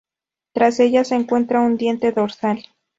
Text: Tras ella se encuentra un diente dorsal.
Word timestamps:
Tras 0.55 0.79
ella 0.79 1.03
se 1.03 1.13
encuentra 1.13 1.61
un 1.61 1.77
diente 1.77 2.11
dorsal. 2.11 2.65